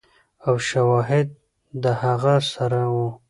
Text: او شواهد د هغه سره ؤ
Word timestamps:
او 0.47 0.55
شواهد 0.69 1.27
د 1.83 1.85
هغه 2.01 2.35
سره 2.53 2.81
ؤ 3.01 3.05